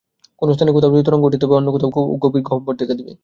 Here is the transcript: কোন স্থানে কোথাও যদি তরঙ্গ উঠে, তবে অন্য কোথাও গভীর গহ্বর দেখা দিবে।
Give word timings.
কোন 0.41 0.47
স্থানে 0.53 0.71
কোথাও 0.71 0.93
যদি 0.93 1.05
তরঙ্গ 1.07 1.23
উঠে, 1.27 1.41
তবে 1.41 1.53
অন্য 1.55 1.69
কোথাও 1.73 1.89
গভীর 2.23 2.43
গহ্বর 2.47 2.73
দেখা 2.79 2.95
দিবে। 2.99 3.13